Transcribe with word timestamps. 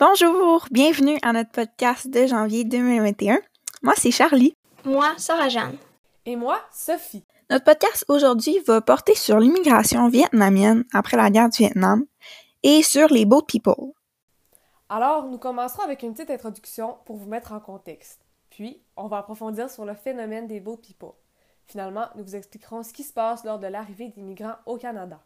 Bonjour, 0.00 0.66
bienvenue 0.70 1.18
à 1.20 1.34
notre 1.34 1.50
podcast 1.50 2.08
de 2.08 2.26
janvier 2.26 2.64
2021. 2.64 3.38
Moi, 3.82 3.92
c'est 3.98 4.10
Charlie. 4.10 4.56
Moi, 4.82 5.12
Sarah-Jeanne. 5.18 5.76
Et 6.24 6.36
moi, 6.36 6.58
Sophie. 6.72 7.22
Notre 7.50 7.66
podcast 7.66 8.06
aujourd'hui 8.08 8.60
va 8.66 8.80
porter 8.80 9.14
sur 9.14 9.38
l'immigration 9.38 10.08
vietnamienne 10.08 10.84
après 10.94 11.18
la 11.18 11.28
guerre 11.28 11.50
du 11.50 11.58
Vietnam 11.58 12.06
et 12.62 12.82
sur 12.82 13.08
les 13.08 13.26
boat 13.26 13.42
people. 13.46 13.92
Alors, 14.88 15.26
nous 15.26 15.36
commencerons 15.36 15.82
avec 15.82 16.02
une 16.02 16.14
petite 16.14 16.30
introduction 16.30 16.96
pour 17.04 17.16
vous 17.16 17.28
mettre 17.28 17.52
en 17.52 17.60
contexte. 17.60 18.22
Puis, 18.48 18.82
on 18.96 19.06
va 19.06 19.18
approfondir 19.18 19.68
sur 19.68 19.84
le 19.84 19.92
phénomène 19.92 20.46
des 20.46 20.60
boat 20.60 20.78
people. 20.78 21.12
Finalement, 21.66 22.06
nous 22.16 22.24
vous 22.24 22.36
expliquerons 22.36 22.82
ce 22.84 22.94
qui 22.94 23.04
se 23.04 23.12
passe 23.12 23.44
lors 23.44 23.58
de 23.58 23.66
l'arrivée 23.66 24.08
des 24.08 24.22
migrants 24.22 24.56
au 24.64 24.78
Canada. 24.78 25.20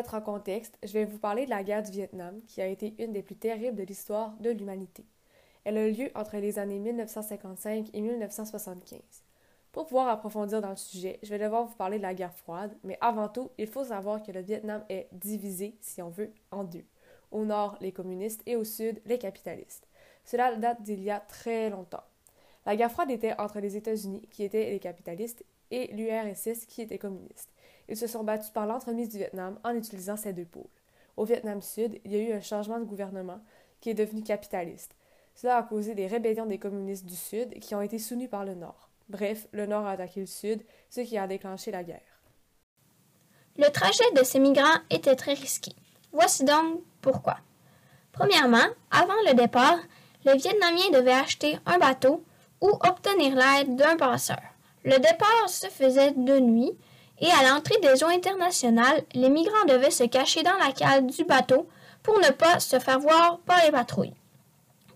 Pour 0.00 0.06
vous 0.06 0.16
mettre 0.16 0.30
en 0.30 0.32
contexte, 0.32 0.78
je 0.82 0.94
vais 0.94 1.04
vous 1.04 1.18
parler 1.18 1.44
de 1.44 1.50
la 1.50 1.62
guerre 1.62 1.82
du 1.82 1.90
Vietnam, 1.90 2.40
qui 2.46 2.62
a 2.62 2.66
été 2.66 2.94
une 2.98 3.12
des 3.12 3.22
plus 3.22 3.36
terribles 3.36 3.76
de 3.76 3.82
l'histoire 3.82 4.34
de 4.40 4.48
l'humanité. 4.48 5.04
Elle 5.64 5.76
a 5.76 5.86
eu 5.86 5.92
lieu 5.92 6.10
entre 6.14 6.38
les 6.38 6.58
années 6.58 6.78
1955 6.78 7.90
et 7.92 8.00
1975. 8.00 8.98
Pour 9.72 9.84
pouvoir 9.84 10.08
approfondir 10.08 10.62
dans 10.62 10.70
le 10.70 10.76
sujet, 10.76 11.18
je 11.22 11.28
vais 11.28 11.38
devoir 11.38 11.66
vous 11.66 11.74
parler 11.74 11.98
de 11.98 12.02
la 12.02 12.14
guerre 12.14 12.32
froide, 12.32 12.74
mais 12.82 12.96
avant 13.02 13.28
tout, 13.28 13.50
il 13.58 13.66
faut 13.66 13.84
savoir 13.84 14.22
que 14.22 14.32
le 14.32 14.40
Vietnam 14.40 14.82
est 14.88 15.06
divisé, 15.12 15.76
si 15.82 16.00
on 16.00 16.08
veut, 16.08 16.32
en 16.50 16.64
deux. 16.64 16.86
Au 17.30 17.44
nord, 17.44 17.76
les 17.82 17.92
communistes 17.92 18.40
et 18.46 18.56
au 18.56 18.64
sud, 18.64 19.02
les 19.04 19.18
capitalistes. 19.18 19.86
Cela 20.24 20.56
date 20.56 20.80
d'il 20.80 21.02
y 21.02 21.10
a 21.10 21.20
très 21.20 21.68
longtemps. 21.68 22.04
La 22.64 22.74
guerre 22.74 22.90
froide 22.90 23.10
était 23.10 23.38
entre 23.38 23.60
les 23.60 23.76
États-Unis, 23.76 24.26
qui 24.30 24.44
étaient 24.44 24.70
les 24.70 24.80
capitalistes, 24.80 25.44
et 25.70 25.88
l'URSS, 25.88 26.64
qui 26.64 26.80
était 26.80 26.98
communiste. 26.98 27.52
Ils 27.90 27.96
se 27.96 28.06
sont 28.06 28.22
battus 28.22 28.50
par 28.50 28.66
l'entremise 28.66 29.08
du 29.08 29.18
Vietnam 29.18 29.58
en 29.64 29.74
utilisant 29.74 30.16
ces 30.16 30.32
deux 30.32 30.44
pôles. 30.44 30.62
Au 31.16 31.24
Vietnam 31.24 31.60
Sud, 31.60 32.00
il 32.04 32.12
y 32.12 32.16
a 32.16 32.20
eu 32.20 32.32
un 32.32 32.40
changement 32.40 32.78
de 32.78 32.84
gouvernement 32.84 33.40
qui 33.80 33.90
est 33.90 33.94
devenu 33.94 34.22
capitaliste. 34.22 34.94
Cela 35.34 35.56
a 35.56 35.62
causé 35.64 35.94
des 35.96 36.06
rébellions 36.06 36.46
des 36.46 36.58
communistes 36.58 37.04
du 37.04 37.16
Sud 37.16 37.58
qui 37.58 37.74
ont 37.74 37.82
été 37.82 37.98
soutenus 37.98 38.30
par 38.30 38.44
le 38.44 38.54
Nord. 38.54 38.88
Bref, 39.08 39.48
le 39.52 39.66
Nord 39.66 39.86
a 39.86 39.92
attaqué 39.92 40.20
le 40.20 40.26
Sud, 40.26 40.62
ce 40.88 41.00
qui 41.00 41.18
a 41.18 41.26
déclenché 41.26 41.72
la 41.72 41.82
guerre. 41.82 42.22
Le 43.58 43.68
trajet 43.70 44.10
de 44.14 44.22
ces 44.22 44.38
migrants 44.38 44.78
était 44.88 45.16
très 45.16 45.34
risqué. 45.34 45.72
Voici 46.12 46.44
donc 46.44 46.82
pourquoi. 47.00 47.38
Premièrement, 48.12 48.66
avant 48.92 49.20
le 49.26 49.34
départ, 49.34 49.78
les 50.24 50.36
Vietnamiens 50.36 50.90
devaient 50.92 51.12
acheter 51.12 51.58
un 51.66 51.78
bateau 51.78 52.22
ou 52.60 52.68
obtenir 52.68 53.34
l'aide 53.34 53.74
d'un 53.74 53.96
passeur. 53.96 54.40
Le 54.84 54.96
départ 54.98 55.48
se 55.48 55.66
faisait 55.66 56.12
de 56.12 56.38
nuit 56.38 56.78
et 57.20 57.30
à 57.30 57.48
l'entrée 57.48 57.78
des 57.82 58.02
eaux 58.02 58.08
internationales, 58.08 59.04
les 59.14 59.28
migrants 59.28 59.66
devaient 59.68 59.90
se 59.90 60.04
cacher 60.04 60.42
dans 60.42 60.56
la 60.58 60.72
cale 60.72 61.06
du 61.06 61.24
bateau 61.24 61.68
pour 62.02 62.18
ne 62.18 62.30
pas 62.30 62.60
se 62.60 62.78
faire 62.78 62.98
voir 62.98 63.38
par 63.40 63.62
les 63.64 63.70
patrouilles. 63.70 64.14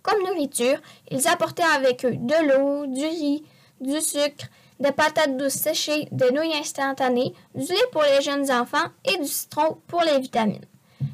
Comme 0.02 0.22
nourriture, 0.22 0.78
ils 1.10 1.28
apportaient 1.28 1.62
avec 1.62 2.04
eux 2.04 2.16
de 2.16 2.48
l'eau, 2.48 2.86
du 2.86 3.04
riz, 3.04 3.44
du 3.80 4.00
sucre, 4.00 4.46
des 4.80 4.92
patates 4.92 5.36
douces 5.36 5.54
séchées, 5.54 6.08
des 6.10 6.30
nouilles 6.30 6.56
instantanées, 6.56 7.34
du 7.54 7.66
lait 7.66 7.90
pour 7.92 8.02
les 8.02 8.22
jeunes 8.22 8.50
enfants 8.50 8.88
et 9.04 9.16
du 9.18 9.26
citron 9.26 9.78
pour 9.86 10.02
les 10.02 10.18
vitamines. 10.18 10.64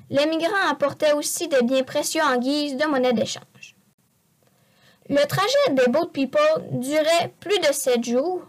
Les 0.08 0.26
migrants 0.26 0.68
apportaient 0.70 1.12
aussi 1.12 1.48
des 1.48 1.62
biens 1.62 1.82
précieux 1.82 2.22
en 2.22 2.36
guise 2.38 2.76
de 2.76 2.86
monnaie 2.86 3.12
d'échange. 3.12 3.76
Le 5.08 5.24
trajet 5.26 5.74
des 5.74 5.90
Boat 5.90 6.10
People 6.12 6.64
durait 6.72 7.32
plus 7.40 7.58
de 7.58 7.72
sept 7.72 8.04
jours 8.04 8.42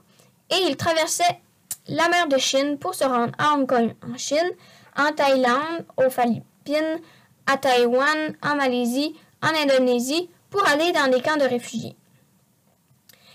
et 0.49 0.67
ils 0.67 0.77
traversaient 0.77 1.39
la 1.87 2.09
mer 2.09 2.27
de 2.27 2.37
Chine 2.37 2.77
pour 2.77 2.95
se 2.95 3.03
rendre 3.03 3.33
à 3.37 3.53
Hong 3.53 3.67
Kong 3.67 3.93
en 4.01 4.17
Chine, 4.17 4.51
en 4.97 5.11
Thaïlande, 5.11 5.85
aux 5.97 6.09
Philippines, 6.09 6.99
à 7.47 7.57
Taïwan, 7.57 8.35
en 8.43 8.55
Malaisie, 8.55 9.15
en 9.41 9.49
Indonésie 9.49 10.29
pour 10.49 10.67
aller 10.67 10.91
dans 10.91 11.09
des 11.09 11.21
camps 11.21 11.37
de 11.37 11.43
réfugiés. 11.43 11.95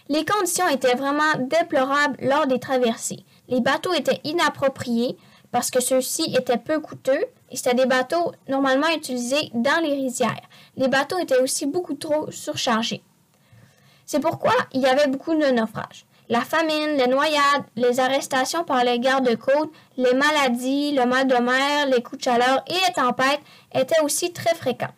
Les 0.09 0.25
conditions 0.25 0.69
étaient 0.69 0.95
vraiment 0.95 1.35
déplorables 1.39 2.19
lors 2.21 2.47
des 2.47 2.61
traversées. 2.61 3.25
Les 3.49 3.61
bateaux 3.61 3.93
étaient 3.93 4.21
inappropriés 4.23 5.17
parce 5.51 5.71
que 5.71 5.81
ceux-ci 5.81 6.35
étaient 6.37 6.59
peu 6.59 6.79
coûteux 6.81 7.25
et 7.51 7.57
c'était 7.57 7.75
des 7.75 7.87
bateaux 7.87 8.33
normalement 8.49 8.89
utilisés 8.95 9.51
dans 9.55 9.83
les 9.83 9.95
rizières. 9.95 10.49
Les 10.77 10.89
bateaux 10.89 11.19
étaient 11.19 11.41
aussi 11.41 11.67
beaucoup 11.67 11.95
trop 11.95 12.31
surchargés. 12.31 13.03
C'est 14.05 14.21
pourquoi 14.21 14.53
il 14.73 14.81
y 14.83 14.87
avait 14.87 15.09
beaucoup 15.09 15.35
de 15.35 15.47
naufrages. 15.51 16.07
La 16.29 16.41
famine, 16.41 16.97
les 16.97 17.07
noyades, 17.07 17.65
les 17.77 18.01
arrestations 18.01 18.65
par 18.65 18.83
les 18.83 18.99
gardes-côtes, 18.99 19.71
les 19.97 20.15
maladies, 20.15 20.93
le 20.93 21.07
mal 21.07 21.29
de 21.29 21.37
mer, 21.37 21.87
les 21.87 22.03
coups 22.03 22.19
de 22.19 22.25
chaleur 22.25 22.65
et 22.67 22.73
les 22.73 22.93
tempêtes 22.95 23.41
étaient 23.73 24.01
aussi 24.01 24.33
très 24.33 24.55
fréquents. 24.55 24.95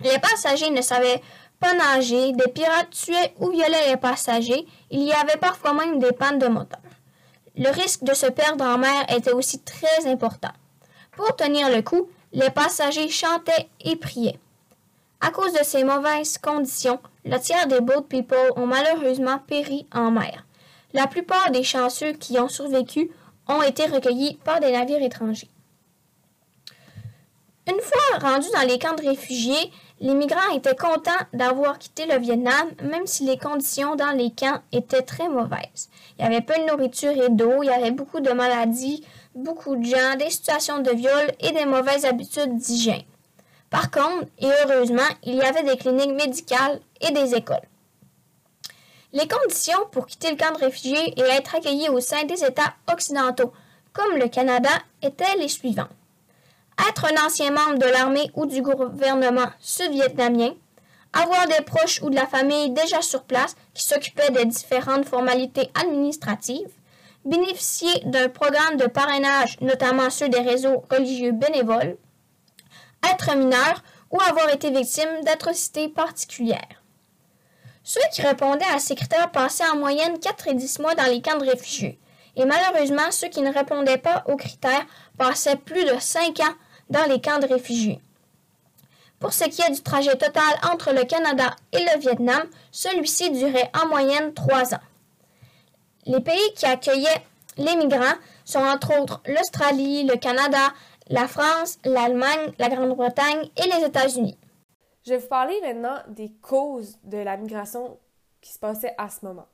Les 0.00 0.18
passagers 0.18 0.70
ne 0.70 0.80
savaient 0.80 1.20
pas 1.60 1.74
nager, 1.74 2.32
des 2.32 2.48
pirates 2.48 2.90
tuaient 2.90 3.34
ou 3.38 3.50
violaient 3.50 3.90
les 3.90 3.96
passagers, 3.98 4.66
il 4.90 5.02
y 5.02 5.12
avait 5.12 5.38
parfois 5.38 5.74
même 5.74 5.98
des 5.98 6.12
pannes 6.12 6.38
de 6.38 6.48
moteur. 6.48 6.80
Le 7.56 7.70
risque 7.70 8.02
de 8.02 8.14
se 8.14 8.26
perdre 8.26 8.64
en 8.64 8.78
mer 8.78 9.04
était 9.14 9.32
aussi 9.32 9.60
très 9.60 10.06
important. 10.06 10.52
Pour 11.12 11.36
tenir 11.36 11.68
le 11.70 11.82
coup, 11.82 12.08
les 12.32 12.50
passagers 12.50 13.08
chantaient 13.08 13.68
et 13.80 13.96
priaient. 13.96 14.38
À 15.20 15.30
cause 15.30 15.52
de 15.52 15.64
ces 15.64 15.84
mauvaises 15.84 16.38
conditions, 16.38 17.00
le 17.24 17.38
tiers 17.38 17.66
des 17.66 17.80
boat 17.80 18.02
people 18.02 18.52
ont 18.56 18.66
malheureusement 18.66 19.38
péri 19.38 19.86
en 19.92 20.10
mer. 20.10 20.45
La 20.96 21.06
plupart 21.06 21.50
des 21.50 21.62
chanceux 21.62 22.12
qui 22.12 22.40
ont 22.40 22.48
survécu 22.48 23.10
ont 23.48 23.60
été 23.60 23.84
recueillis 23.84 24.38
par 24.44 24.60
des 24.60 24.72
navires 24.72 25.02
étrangers. 25.02 25.50
Une 27.68 27.78
fois 27.82 28.30
rendus 28.30 28.48
dans 28.54 28.66
les 28.66 28.78
camps 28.78 28.94
de 28.94 29.06
réfugiés, 29.06 29.70
les 30.00 30.14
migrants 30.14 30.54
étaient 30.54 30.74
contents 30.74 31.10
d'avoir 31.34 31.78
quitté 31.78 32.06
le 32.06 32.18
Vietnam, 32.18 32.70
même 32.82 33.06
si 33.06 33.24
les 33.24 33.36
conditions 33.36 33.94
dans 33.94 34.16
les 34.16 34.30
camps 34.30 34.62
étaient 34.72 35.02
très 35.02 35.28
mauvaises. 35.28 35.90
Il 36.18 36.24
y 36.24 36.28
avait 36.28 36.40
peu 36.40 36.54
de 36.54 36.70
nourriture 36.70 37.12
et 37.12 37.28
d'eau, 37.28 37.62
il 37.62 37.66
y 37.66 37.70
avait 37.70 37.90
beaucoup 37.90 38.20
de 38.20 38.30
maladies, 38.30 39.04
beaucoup 39.34 39.76
de 39.76 39.84
gens, 39.84 40.16
des 40.18 40.30
situations 40.30 40.78
de 40.78 40.92
viol 40.92 41.30
et 41.40 41.52
des 41.52 41.66
mauvaises 41.66 42.06
habitudes 42.06 42.56
d'hygiène. 42.56 43.04
Par 43.68 43.90
contre, 43.90 44.28
et 44.38 44.48
heureusement, 44.64 45.10
il 45.24 45.34
y 45.34 45.42
avait 45.42 45.62
des 45.62 45.76
cliniques 45.76 46.14
médicales 46.14 46.80
et 47.02 47.10
des 47.10 47.34
écoles. 47.34 47.68
Les 49.12 49.28
conditions 49.28 49.86
pour 49.92 50.06
quitter 50.06 50.30
le 50.30 50.36
camp 50.36 50.52
de 50.52 50.64
réfugiés 50.64 51.14
et 51.16 51.22
être 51.22 51.54
accueilli 51.54 51.88
au 51.88 52.00
sein 52.00 52.24
des 52.24 52.44
États 52.44 52.74
occidentaux, 52.92 53.52
comme 53.92 54.16
le 54.16 54.28
Canada, 54.28 54.70
étaient 55.00 55.36
les 55.38 55.48
suivantes. 55.48 55.90
Être 56.88 57.06
un 57.06 57.24
ancien 57.24 57.50
membre 57.50 57.78
de 57.78 57.86
l'armée 57.86 58.30
ou 58.34 58.46
du 58.46 58.60
gouvernement 58.60 59.48
sud-vietnamien, 59.60 60.54
avoir 61.12 61.46
des 61.46 61.64
proches 61.64 62.02
ou 62.02 62.10
de 62.10 62.16
la 62.16 62.26
famille 62.26 62.70
déjà 62.70 63.00
sur 63.00 63.22
place 63.22 63.54
qui 63.72 63.84
s'occupaient 63.84 64.32
des 64.32 64.44
différentes 64.44 65.06
formalités 65.06 65.70
administratives, 65.80 66.68
bénéficier 67.24 68.00
d'un 68.04 68.28
programme 68.28 68.76
de 68.76 68.86
parrainage, 68.86 69.58
notamment 69.60 70.10
ceux 70.10 70.28
des 70.28 70.40
réseaux 70.40 70.84
religieux 70.90 71.32
bénévoles, 71.32 71.96
être 73.10 73.36
mineur 73.36 73.82
ou 74.10 74.20
avoir 74.20 74.50
été 74.50 74.70
victime 74.70 75.24
d'atrocités 75.24 75.88
particulières. 75.88 76.82
Ceux 77.88 78.00
qui 78.12 78.20
répondaient 78.20 78.64
à 78.74 78.80
ces 78.80 78.96
critères 78.96 79.30
passaient 79.30 79.68
en 79.68 79.76
moyenne 79.76 80.18
4 80.18 80.48
et 80.48 80.54
10 80.54 80.80
mois 80.80 80.96
dans 80.96 81.04
les 81.04 81.22
camps 81.22 81.38
de 81.38 81.48
réfugiés. 81.48 82.00
Et 82.34 82.44
malheureusement, 82.44 83.12
ceux 83.12 83.28
qui 83.28 83.42
ne 83.42 83.52
répondaient 83.52 83.96
pas 83.96 84.24
aux 84.26 84.34
critères 84.34 84.84
passaient 85.16 85.54
plus 85.54 85.84
de 85.84 85.94
5 85.96 86.40
ans 86.40 86.54
dans 86.90 87.04
les 87.04 87.20
camps 87.20 87.38
de 87.38 87.46
réfugiés. 87.46 88.00
Pour 89.20 89.32
ce 89.32 89.44
qui 89.44 89.62
est 89.62 89.70
du 89.70 89.84
trajet 89.84 90.16
total 90.16 90.42
entre 90.72 90.92
le 90.92 91.04
Canada 91.04 91.54
et 91.70 91.78
le 91.78 92.00
Vietnam, 92.00 92.42
celui-ci 92.72 93.30
durait 93.30 93.70
en 93.80 93.86
moyenne 93.86 94.34
3 94.34 94.74
ans. 94.74 94.80
Les 96.06 96.20
pays 96.20 96.54
qui 96.56 96.66
accueillaient 96.66 97.24
les 97.56 97.76
migrants 97.76 98.18
sont 98.44 98.64
entre 98.64 98.98
autres 99.00 99.22
l'Australie, 99.28 100.02
le 100.02 100.16
Canada, 100.16 100.74
la 101.08 101.28
France, 101.28 101.78
l'Allemagne, 101.84 102.50
la 102.58 102.68
Grande-Bretagne 102.68 103.48
et 103.56 103.78
les 103.78 103.86
États-Unis. 103.86 104.36
Je 105.06 105.12
vais 105.12 105.18
vous 105.18 105.28
parler 105.28 105.54
maintenant 105.62 105.98
des 106.08 106.32
causes 106.32 106.98
de 107.04 107.18
la 107.18 107.36
migration 107.36 107.96
qui 108.40 108.52
se 108.52 108.58
passait 108.58 108.92
à 108.98 109.08
ce 109.08 109.24
moment. 109.24 109.46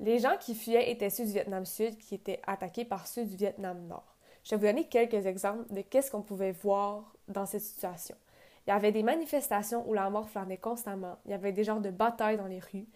Les 0.00 0.18
gens 0.18 0.38
qui 0.40 0.54
fuyaient 0.54 0.90
étaient 0.90 1.10
ceux 1.10 1.26
du 1.26 1.32
Vietnam 1.32 1.66
Sud 1.66 1.98
qui 1.98 2.14
étaient 2.14 2.40
attaqués 2.46 2.86
par 2.86 3.06
ceux 3.06 3.26
du 3.26 3.36
Vietnam 3.36 3.86
Nord. 3.88 4.16
Je 4.42 4.54
vais 4.54 4.56
vous 4.56 4.66
donner 4.66 4.88
quelques 4.88 5.26
exemples 5.26 5.70
de 5.70 5.82
qu'est-ce 5.82 6.10
qu'on 6.10 6.22
pouvait 6.22 6.52
voir 6.52 7.14
dans 7.28 7.44
cette 7.44 7.60
situation. 7.60 8.16
Il 8.66 8.70
y 8.70 8.72
avait 8.72 8.90
des 8.90 9.02
manifestations 9.02 9.86
où 9.86 9.92
la 9.92 10.08
mort 10.08 10.30
flânait 10.30 10.56
constamment. 10.56 11.18
Il 11.26 11.32
y 11.32 11.34
avait 11.34 11.52
des 11.52 11.64
genres 11.64 11.82
de 11.82 11.90
batailles 11.90 12.38
dans 12.38 12.46
les 12.46 12.60
rues. 12.60 12.88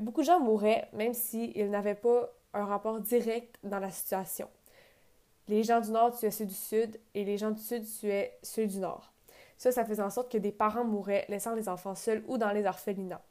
Beaucoup 0.00 0.20
de 0.20 0.26
gens 0.26 0.40
mouraient 0.40 0.90
même 0.92 1.14
s'ils 1.14 1.70
n'avaient 1.70 1.94
pas 1.94 2.28
un 2.52 2.66
rapport 2.66 3.00
direct 3.00 3.56
dans 3.62 3.78
la 3.78 3.90
situation. 3.90 4.50
Les 5.48 5.62
gens 5.62 5.80
du 5.80 5.90
Nord 5.90 6.18
tuaient 6.18 6.30
ceux 6.30 6.44
du 6.44 6.54
Sud 6.54 7.00
et 7.14 7.24
les 7.24 7.38
gens 7.38 7.50
du 7.50 7.62
Sud 7.62 7.86
tuaient 7.98 8.38
ceux 8.42 8.66
du 8.66 8.78
Nord. 8.78 9.13
Ça, 9.56 9.72
ça 9.72 9.84
faisait 9.84 10.02
en 10.02 10.10
sorte 10.10 10.30
que 10.30 10.38
des 10.38 10.52
parents 10.52 10.84
mouraient, 10.84 11.24
laissant 11.28 11.54
les 11.54 11.68
enfants 11.68 11.94
seuls 11.94 12.22
ou 12.26 12.38
dans 12.38 12.50
les 12.50 12.66
orphelinats. 12.66 13.22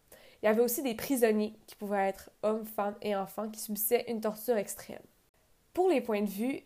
Il 0.42 0.48
y 0.48 0.50
avait 0.50 0.62
aussi 0.62 0.84
des 0.84 0.96
prisonniers, 0.96 1.54
qui 1.68 1.76
pouvaient 1.76 2.10
être 2.10 2.30
hommes, 2.42 2.66
femmes 2.66 2.98
et 3.02 3.16
enfants, 3.16 3.50
qui 3.50 3.60
subissaient 3.60 4.06
une 4.10 4.22
torture 4.22 4.58
extrême. 4.58 5.02
Pour 5.74 5.90
les 5.90 6.02
points 6.02 6.22
de 6.22 6.30
vue, 6.30 6.60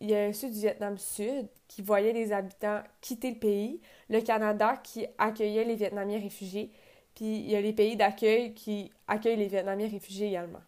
il 0.00 0.10
y 0.10 0.14
a 0.14 0.32
ceux 0.32 0.48
du 0.48 0.58
Vietnam 0.58 0.96
Sud 0.96 1.48
qui 1.68 1.82
voyaient 1.82 2.14
les 2.14 2.32
habitants 2.32 2.82
quitter 3.00 3.30
le 3.32 3.38
pays, 3.38 3.80
le 4.08 4.20
Canada 4.22 4.78
qui 4.82 5.06
accueillait 5.18 5.64
les 5.64 5.74
Vietnamiens 5.74 6.18
réfugiés, 6.18 6.72
puis 7.14 7.40
il 7.40 7.50
y 7.50 7.56
a 7.56 7.60
les 7.60 7.74
pays 7.74 7.96
d'accueil 7.96 8.54
qui 8.54 8.90
accueillent 9.06 9.36
les 9.36 9.48
Vietnamiens 9.48 9.88
réfugiés 9.88 10.28
également. 10.28 10.62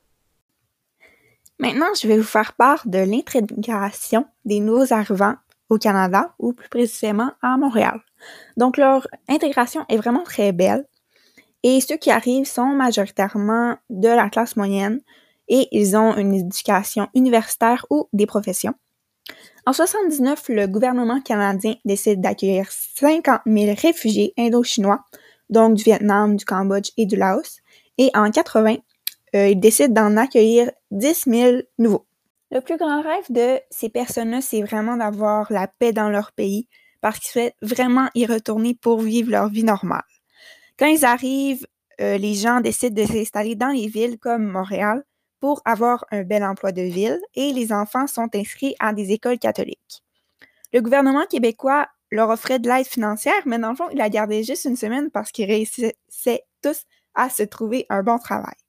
Maintenant, 1.58 1.94
je 1.98 2.08
vais 2.08 2.18
vous 2.18 2.24
faire 2.24 2.52
part 2.54 2.86
de 2.86 2.98
l'intégration 2.98 4.26
des 4.44 4.60
nouveaux 4.60 4.92
arrivants 4.92 5.36
au 5.68 5.78
Canada, 5.78 6.34
ou 6.38 6.52
plus 6.52 6.68
précisément 6.68 7.30
à 7.42 7.56
Montréal. 7.56 8.00
Donc, 8.56 8.76
leur 8.76 9.06
intégration 9.28 9.84
est 9.88 9.96
vraiment 9.96 10.22
très 10.22 10.52
belle. 10.52 10.86
Et 11.62 11.80
ceux 11.80 11.96
qui 11.96 12.10
arrivent 12.10 12.46
sont 12.46 12.66
majoritairement 12.66 13.76
de 13.88 14.08
la 14.08 14.28
classe 14.28 14.56
moyenne 14.56 15.00
et 15.48 15.68
ils 15.70 15.96
ont 15.96 16.16
une 16.16 16.34
éducation 16.34 17.08
universitaire 17.14 17.86
ou 17.90 18.08
des 18.12 18.26
professions. 18.26 18.74
En 19.64 19.72
79, 19.72 20.46
le 20.48 20.66
gouvernement 20.66 21.20
canadien 21.20 21.76
décide 21.84 22.20
d'accueillir 22.20 22.66
50 22.70 23.42
000 23.46 23.74
réfugiés 23.80 24.34
indo-chinois, 24.36 25.04
donc 25.50 25.74
du 25.74 25.84
Vietnam, 25.84 26.36
du 26.36 26.44
Cambodge 26.44 26.90
et 26.96 27.06
du 27.06 27.14
Laos. 27.14 27.60
Et 27.96 28.10
en 28.14 28.30
80, 28.30 28.76
euh, 29.36 29.48
il 29.48 29.60
décide 29.60 29.92
d'en 29.92 30.16
accueillir 30.16 30.70
10 30.90 31.24
000 31.26 31.56
nouveaux. 31.78 32.06
Le 32.52 32.60
plus 32.60 32.76
grand 32.76 33.00
rêve 33.00 33.24
de 33.30 33.60
ces 33.70 33.88
personnes-là, 33.88 34.42
c'est 34.42 34.60
vraiment 34.60 34.98
d'avoir 34.98 35.50
la 35.50 35.68
paix 35.68 35.94
dans 35.94 36.10
leur 36.10 36.32
pays 36.32 36.68
parce 37.00 37.18
qu'ils 37.18 37.30
souhaitent 37.30 37.56
vraiment 37.62 38.10
y 38.14 38.26
retourner 38.26 38.74
pour 38.74 39.00
vivre 39.00 39.30
leur 39.30 39.48
vie 39.48 39.64
normale. 39.64 40.04
Quand 40.78 40.84
ils 40.84 41.06
arrivent, 41.06 41.66
euh, 42.02 42.18
les 42.18 42.34
gens 42.34 42.60
décident 42.60 43.02
de 43.02 43.08
s'installer 43.08 43.54
dans 43.54 43.70
les 43.70 43.86
villes 43.86 44.18
comme 44.18 44.44
Montréal 44.44 45.02
pour 45.40 45.62
avoir 45.64 46.04
un 46.10 46.24
bel 46.24 46.44
emploi 46.44 46.72
de 46.72 46.82
ville 46.82 47.18
et 47.34 47.54
les 47.54 47.72
enfants 47.72 48.06
sont 48.06 48.28
inscrits 48.34 48.76
à 48.80 48.92
des 48.92 49.12
écoles 49.12 49.38
catholiques. 49.38 50.02
Le 50.74 50.82
gouvernement 50.82 51.24
québécois 51.24 51.88
leur 52.10 52.28
offrait 52.28 52.58
de 52.58 52.68
l'aide 52.68 52.86
financière, 52.86 53.42
mais 53.46 53.58
dans 53.58 53.70
le 53.70 53.76
fond, 53.76 53.88
il 53.94 54.00
a 54.02 54.10
gardé 54.10 54.44
juste 54.44 54.66
une 54.66 54.76
semaine 54.76 55.10
parce 55.10 55.32
qu'ils 55.32 55.46
réussissaient 55.46 56.44
tous 56.62 56.84
à 57.14 57.30
se 57.30 57.44
trouver 57.44 57.86
un 57.88 58.02
bon 58.02 58.18
travail. 58.18 58.61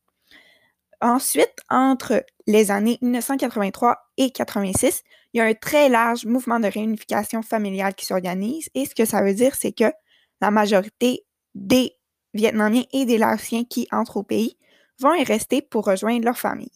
Ensuite, 1.03 1.53
entre 1.69 2.25
les 2.47 2.71
années 2.71 2.97
1983 3.01 3.97
et 4.15 4.31
86, 4.31 5.03
il 5.33 5.39
y 5.39 5.41
a 5.41 5.43
un 5.43 5.53
très 5.53 5.89
large 5.89 6.25
mouvement 6.25 6.61
de 6.61 6.67
réunification 6.67 7.41
familiale 7.41 7.93
qui 7.93 8.05
s'organise. 8.05 8.69
Et 8.73 8.85
ce 8.85 8.95
que 8.95 9.03
ça 9.03 9.21
veut 9.21 9.33
dire, 9.33 9.53
c'est 9.53 9.73
que 9.73 9.91
la 10.39 10.49
majorité 10.49 11.25
des 11.55 11.97
Vietnamiens 12.33 12.85
et 12.93 13.05
des 13.05 13.17
Laotiens 13.17 13.65
qui 13.65 13.85
entrent 13.91 14.15
au 14.15 14.23
pays 14.23 14.57
vont 14.97 15.13
y 15.13 15.25
rester 15.25 15.61
pour 15.61 15.83
rejoindre 15.83 16.23
leur 16.23 16.37
famille. 16.37 16.71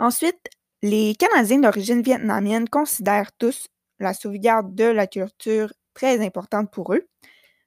Ensuite, 0.00 0.48
les 0.82 1.14
Canadiens 1.14 1.60
d'origine 1.60 2.02
vietnamienne 2.02 2.68
considèrent 2.68 3.30
tous 3.38 3.68
la 4.00 4.12
sauvegarde 4.12 4.74
de 4.74 4.86
la 4.86 5.06
culture 5.06 5.72
très 5.94 6.18
importante 6.18 6.72
pour 6.72 6.94
eux, 6.94 7.06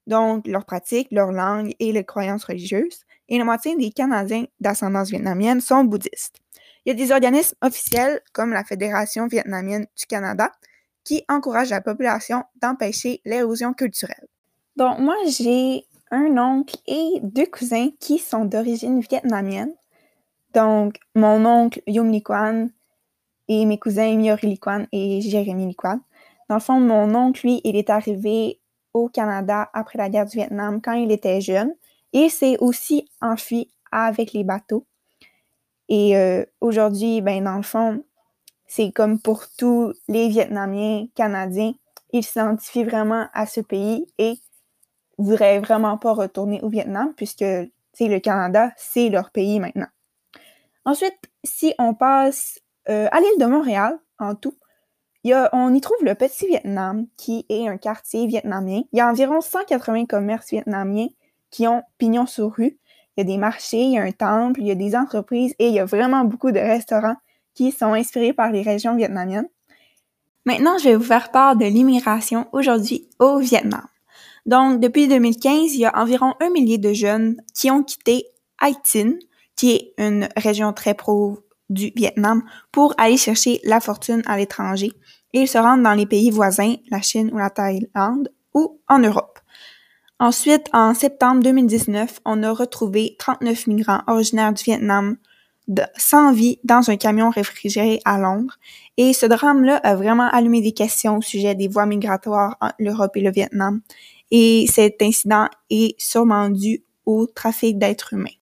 donc 0.07 0.45
leurs 0.45 0.65
pratiques, 0.65 1.07
leur 1.11 1.31
langue 1.31 1.73
et 1.79 1.93
les 1.93 2.03
croyances 2.03 2.43
religieuses, 2.43 3.05
et 3.29 3.37
la 3.37 3.45
moitié 3.45 3.75
des 3.75 3.91
Canadiens 3.91 4.45
d'ascendance 4.59 5.09
vietnamienne 5.09 5.61
sont 5.61 5.83
bouddhistes. 5.83 6.35
Il 6.85 6.89
y 6.89 6.91
a 6.91 6.95
des 6.95 7.11
organismes 7.11 7.55
officiels 7.61 8.21
comme 8.33 8.51
la 8.51 8.63
Fédération 8.63 9.27
vietnamienne 9.27 9.87
du 9.97 10.05
Canada 10.05 10.51
qui 11.03 11.23
encouragent 11.29 11.69
la 11.69 11.81
population 11.81 12.43
d'empêcher 12.61 13.21
l'érosion 13.25 13.73
culturelle. 13.73 14.27
Donc 14.75 14.99
moi, 14.99 15.15
j'ai 15.27 15.85
un 16.11 16.37
oncle 16.37 16.75
et 16.87 17.19
deux 17.21 17.45
cousins 17.45 17.89
qui 17.99 18.19
sont 18.19 18.45
d'origine 18.45 18.99
vietnamienne. 19.01 19.73
Donc, 20.53 20.97
mon 21.15 21.45
oncle 21.45 21.81
Yum 21.87 22.11
Li 22.11 22.21
Quan 22.21 22.67
et 23.47 23.65
mes 23.65 23.79
cousins 23.79 24.15
Miori 24.15 24.47
Li 24.47 24.59
Quan 24.59 24.85
et 24.91 25.21
Jérémy 25.21 25.67
Li 25.67 25.75
Quan. 25.75 25.99
Dans 26.49 26.55
le 26.55 26.61
fond, 26.61 26.79
mon 26.79 27.15
oncle, 27.15 27.47
lui, 27.47 27.61
il 27.63 27.75
est 27.75 27.89
arrivé 27.89 28.59
au 28.93 29.09
Canada 29.09 29.69
après 29.73 29.97
la 29.97 30.09
guerre 30.09 30.25
du 30.25 30.37
Vietnam 30.37 30.81
quand 30.81 30.93
il 30.93 31.11
était 31.11 31.41
jeune 31.41 31.73
et 32.13 32.29
s'est 32.29 32.57
aussi 32.59 33.09
enfui 33.21 33.69
avec 33.91 34.33
les 34.33 34.43
bateaux. 34.43 34.85
Et 35.89 36.17
euh, 36.17 36.45
aujourd'hui, 36.61 37.21
ben, 37.21 37.43
dans 37.43 37.57
le 37.57 37.63
fond, 37.63 38.03
c'est 38.65 38.91
comme 38.91 39.19
pour 39.19 39.43
tous 39.57 39.93
les 40.07 40.29
Vietnamiens 40.29 41.07
canadiens, 41.15 41.73
ils 42.11 42.23
s'identifient 42.23 42.85
vraiment 42.85 43.27
à 43.33 43.45
ce 43.45 43.59
pays 43.59 44.07
et 44.17 44.39
voudraient 45.17 45.59
vraiment 45.59 45.97
pas 45.97 46.13
retourner 46.13 46.61
au 46.61 46.69
Vietnam 46.69 47.13
puisque 47.15 47.41
le 47.99 48.19
Canada, 48.19 48.71
c'est 48.77 49.09
leur 49.09 49.31
pays 49.31 49.59
maintenant. 49.59 49.87
Ensuite, 50.85 51.17
si 51.43 51.73
on 51.79 51.93
passe 51.93 52.59
euh, 52.89 53.07
à 53.11 53.19
l'île 53.19 53.39
de 53.39 53.45
Montréal, 53.45 53.99
en 54.19 54.35
tout, 54.35 54.55
on 55.25 55.73
y 55.73 55.81
trouve 55.81 56.03
le 56.03 56.15
Petit 56.15 56.47
Vietnam, 56.47 57.07
qui 57.17 57.45
est 57.49 57.67
un 57.67 57.77
quartier 57.77 58.27
vietnamien. 58.27 58.81
Il 58.91 58.97
y 58.97 59.01
a 59.01 59.09
environ 59.09 59.39
180 59.39 60.05
commerces 60.05 60.49
vietnamiens 60.49 61.07
qui 61.53 61.67
ont 61.67 61.83
pignon 61.99 62.25
sur 62.25 62.51
rue. 62.51 62.77
Il 63.15 63.19
y 63.19 63.21
a 63.21 63.23
des 63.23 63.37
marchés, 63.37 63.83
il 63.83 63.91
y 63.91 63.97
a 63.99 64.01
un 64.01 64.11
temple, 64.11 64.59
il 64.59 64.67
y 64.67 64.71
a 64.71 64.75
des 64.75 64.95
entreprises 64.95 65.53
et 65.59 65.67
il 65.67 65.73
y 65.73 65.79
a 65.79 65.85
vraiment 65.85 66.25
beaucoup 66.25 66.51
de 66.51 66.59
restaurants 66.59 67.15
qui 67.53 67.71
sont 67.71 67.93
inspirés 67.93 68.33
par 68.33 68.51
les 68.51 68.63
régions 68.63 68.95
vietnamiennes. 68.95 69.47
Maintenant, 70.45 70.77
je 70.79 70.85
vais 70.85 70.95
vous 70.95 71.03
faire 71.03 71.31
part 71.31 71.55
de 71.55 71.65
l'immigration 71.65 72.47
aujourd'hui 72.51 73.07
au 73.19 73.37
Vietnam. 73.37 73.85
Donc, 74.47 74.81
depuis 74.81 75.07
2015, 75.07 75.75
il 75.75 75.81
y 75.81 75.85
a 75.85 75.95
environ 75.97 76.33
un 76.41 76.49
millier 76.49 76.79
de 76.79 76.91
jeunes 76.91 77.37
qui 77.53 77.69
ont 77.69 77.83
quitté 77.83 78.25
Haïti, 78.59 79.19
qui 79.55 79.71
est 79.71 79.93
une 79.99 80.27
région 80.35 80.73
très 80.73 80.95
pauvre 80.95 81.43
du 81.69 81.91
Vietnam, 81.95 82.43
pour 82.71 82.95
aller 82.97 83.17
chercher 83.17 83.61
la 83.63 83.79
fortune 83.79 84.23
à 84.25 84.37
l'étranger. 84.37 84.91
Ils 85.33 85.47
se 85.47 85.59
rendent 85.59 85.83
dans 85.83 85.93
les 85.93 86.07
pays 86.07 86.31
voisins, 86.31 86.75
la 86.89 87.01
Chine 87.01 87.29
ou 87.31 87.37
la 87.37 87.51
Thaïlande, 87.51 88.29
ou 88.53 88.81
en 88.89 88.99
Europe. 88.99 89.32
Ensuite, 90.23 90.69
en 90.71 90.93
septembre 90.93 91.43
2019, 91.43 92.21
on 92.23 92.43
a 92.43 92.53
retrouvé 92.53 93.17
39 93.19 93.67
migrants 93.67 93.99
originaires 94.07 94.53
du 94.53 94.63
Vietnam 94.63 95.17
sans 95.97 96.31
vie 96.31 96.61
dans 96.63 96.89
un 96.89 96.95
camion 96.95 97.29
réfrigéré 97.29 97.99
à 98.05 98.17
Londres. 98.17 98.57
Et 98.95 99.11
ce 99.11 99.25
drame-là 99.25 99.75
a 99.83 99.95
vraiment 99.97 100.29
allumé 100.29 100.61
des 100.61 100.71
questions 100.71 101.17
au 101.17 101.21
sujet 101.21 101.55
des 101.55 101.67
voies 101.67 101.85
migratoires 101.85 102.55
entre 102.61 102.75
l'Europe 102.79 103.17
et 103.17 103.19
le 103.19 103.31
Vietnam 103.31 103.81
et 104.31 104.65
cet 104.71 105.01
incident 105.01 105.49
est 105.69 105.99
sûrement 105.99 106.47
dû 106.47 106.85
au 107.05 107.27
trafic 107.27 107.77
d'êtres 107.77 108.13
humains. 108.13 108.39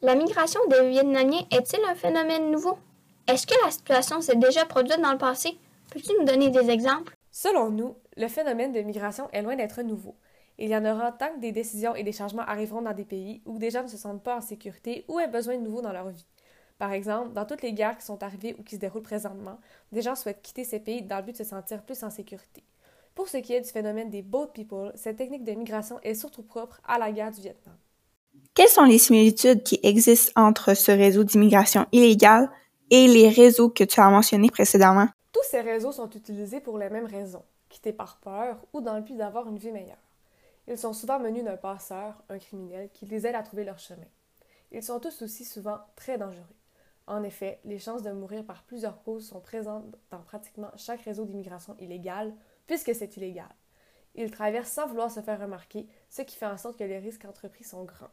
La 0.00 0.14
migration 0.14 0.60
des 0.70 0.88
Vietnamiens 0.88 1.44
est-il 1.50 1.80
un 1.86 1.94
phénomène 1.94 2.50
nouveau? 2.50 2.78
Est-ce 3.28 3.46
que 3.46 3.62
la 3.62 3.70
situation 3.70 4.22
s'est 4.22 4.36
déjà 4.36 4.64
produite 4.64 5.02
dans 5.02 5.12
le 5.12 5.18
passé? 5.18 5.58
Peux-tu 5.90 6.12
nous 6.18 6.24
donner 6.24 6.48
des 6.48 6.70
exemples? 6.70 7.14
Selon 7.30 7.70
nous, 7.70 7.96
le 8.16 8.28
phénomène 8.28 8.72
de 8.72 8.80
migration 8.80 9.28
est 9.32 9.42
loin 9.42 9.56
d'être 9.56 9.82
nouveau. 9.82 10.16
Il 10.58 10.68
y 10.68 10.76
en 10.76 10.84
aura 10.84 11.12
tant 11.12 11.32
que 11.34 11.40
des 11.40 11.52
décisions 11.52 11.94
et 11.94 12.02
des 12.02 12.12
changements 12.12 12.42
arriveront 12.42 12.82
dans 12.82 12.92
des 12.92 13.04
pays 13.04 13.40
où 13.46 13.58
des 13.58 13.70
gens 13.70 13.82
ne 13.82 13.88
se 13.88 13.96
sentent 13.96 14.22
pas 14.22 14.36
en 14.36 14.40
sécurité 14.40 15.04
ou 15.08 15.18
ont 15.18 15.30
besoin 15.30 15.56
de 15.56 15.62
nouveau 15.62 15.80
dans 15.80 15.92
leur 15.92 16.08
vie. 16.08 16.26
Par 16.78 16.92
exemple, 16.92 17.32
dans 17.32 17.44
toutes 17.44 17.62
les 17.62 17.72
guerres 17.72 17.96
qui 17.96 18.04
sont 18.04 18.22
arrivées 18.22 18.56
ou 18.58 18.62
qui 18.62 18.74
se 18.74 18.80
déroulent 18.80 19.02
présentement, 19.02 19.58
des 19.92 20.02
gens 20.02 20.16
souhaitent 20.16 20.42
quitter 20.42 20.64
ces 20.64 20.80
pays 20.80 21.02
dans 21.02 21.18
le 21.18 21.22
but 21.22 21.32
de 21.32 21.38
se 21.38 21.44
sentir 21.44 21.82
plus 21.82 22.02
en 22.02 22.10
sécurité. 22.10 22.64
Pour 23.14 23.28
ce 23.28 23.36
qui 23.36 23.52
est 23.52 23.60
du 23.60 23.70
phénomène 23.70 24.10
des 24.10 24.22
boat 24.22 24.48
people, 24.48 24.92
cette 24.94 25.16
technique 25.16 25.44
de 25.44 25.52
migration 25.52 26.00
est 26.02 26.14
surtout 26.14 26.42
propre 26.42 26.80
à 26.86 26.98
la 26.98 27.12
guerre 27.12 27.30
du 27.30 27.40
Vietnam. 27.40 27.76
Quelles 28.54 28.68
sont 28.68 28.84
les 28.84 28.98
similitudes 28.98 29.62
qui 29.62 29.78
existent 29.82 30.32
entre 30.36 30.74
ce 30.74 30.90
réseau 30.90 31.24
d'immigration 31.24 31.86
illégale 31.92 32.50
et 32.90 33.06
les 33.06 33.28
réseaux 33.28 33.68
que 33.68 33.84
tu 33.84 34.00
as 34.00 34.08
mentionnés 34.08 34.50
précédemment? 34.50 35.08
Tous 35.40 35.48
ces 35.48 35.62
réseaux 35.62 35.92
sont 35.92 36.10
utilisés 36.10 36.60
pour 36.60 36.76
les 36.76 36.90
mêmes 36.90 37.06
raisons, 37.06 37.44
quitter 37.70 37.94
par 37.94 38.18
peur 38.18 38.58
ou 38.74 38.82
dans 38.82 38.96
le 38.96 39.00
but 39.00 39.16
d'avoir 39.16 39.48
une 39.48 39.56
vie 39.56 39.72
meilleure. 39.72 39.96
Ils 40.68 40.76
sont 40.76 40.92
souvent 40.92 41.18
menus 41.18 41.44
d'un 41.44 41.56
passeur, 41.56 42.22
un 42.28 42.38
criminel, 42.38 42.90
qui 42.92 43.06
les 43.06 43.26
aide 43.26 43.34
à 43.34 43.42
trouver 43.42 43.64
leur 43.64 43.78
chemin. 43.78 44.04
Ils 44.70 44.82
sont 44.82 45.00
tous 45.00 45.22
aussi 45.22 45.46
souvent 45.46 45.78
très 45.96 46.18
dangereux. 46.18 46.44
En 47.06 47.22
effet, 47.22 47.58
les 47.64 47.78
chances 47.78 48.02
de 48.02 48.10
mourir 48.10 48.44
par 48.44 48.64
plusieurs 48.64 49.02
causes 49.02 49.28
sont 49.28 49.40
présentes 49.40 49.96
dans 50.10 50.20
pratiquement 50.20 50.72
chaque 50.76 51.00
réseau 51.00 51.24
d'immigration 51.24 51.74
illégale, 51.78 52.34
puisque 52.66 52.94
c'est 52.94 53.16
illégal. 53.16 53.48
Ils 54.16 54.30
traversent 54.30 54.72
sans 54.72 54.88
vouloir 54.88 55.10
se 55.10 55.20
faire 55.20 55.40
remarquer, 55.40 55.88
ce 56.10 56.20
qui 56.20 56.36
fait 56.36 56.44
en 56.44 56.58
sorte 56.58 56.76
que 56.76 56.84
les 56.84 56.98
risques 56.98 57.24
entrepris 57.24 57.64
sont 57.64 57.84
grands. 57.84 58.12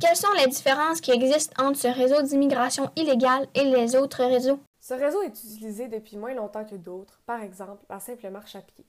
Quelles 0.00 0.16
sont 0.16 0.32
les 0.38 0.46
différences 0.46 1.02
qui 1.02 1.10
existent 1.10 1.62
entre 1.62 1.78
ce 1.78 1.88
réseau 1.88 2.22
d'immigration 2.22 2.90
illégale 2.96 3.48
et 3.54 3.64
les 3.64 3.96
autres 3.96 4.24
réseaux? 4.24 4.60
Ce 4.88 4.94
réseau 4.94 5.20
est 5.20 5.44
utilisé 5.44 5.86
depuis 5.88 6.16
moins 6.16 6.32
longtemps 6.32 6.64
que 6.64 6.74
d'autres, 6.74 7.20
par 7.26 7.42
exemple 7.42 7.84
la 7.90 8.00
simple 8.00 8.30
marche 8.30 8.56
à 8.56 8.62
pied. 8.62 8.86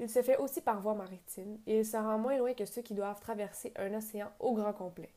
Il 0.00 0.08
se 0.08 0.20
fait 0.20 0.36
aussi 0.38 0.60
par 0.60 0.80
voie 0.80 0.96
maritime 0.96 1.58
et 1.68 1.78
il 1.78 1.86
se 1.86 1.96
rend 1.96 2.18
moins 2.18 2.36
loin 2.36 2.52
que 2.52 2.66
ceux 2.66 2.82
qui 2.82 2.94
doivent 2.94 3.20
traverser 3.20 3.72
un 3.76 3.94
océan 3.94 4.26
au 4.40 4.54
grand 4.54 4.72
complet. 4.72 5.08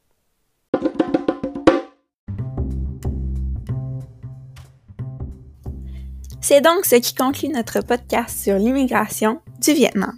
C'est 6.41 6.61
donc 6.61 6.85
ce 6.85 6.97
qui 6.97 7.15
conclut 7.15 7.49
notre 7.49 7.81
podcast 7.81 8.39
sur 8.39 8.59
l'immigration 8.59 9.41
du 9.59 9.73
Vietnam. 9.73 10.13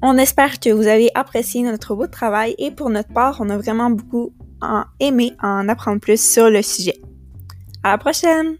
On 0.00 0.16
espère 0.16 0.60
que 0.60 0.70
vous 0.70 0.86
avez 0.86 1.10
apprécié 1.16 1.64
notre 1.64 1.96
beau 1.96 2.06
travail 2.06 2.54
et 2.56 2.70
pour 2.70 2.88
notre 2.88 3.12
part, 3.12 3.38
on 3.40 3.50
a 3.50 3.58
vraiment 3.58 3.90
beaucoup 3.90 4.32
aimé 5.00 5.32
en 5.42 5.68
apprendre 5.68 6.00
plus 6.00 6.22
sur 6.22 6.48
le 6.50 6.62
sujet. 6.62 7.00
À 7.82 7.90
la 7.90 7.98
prochaine! 7.98 8.58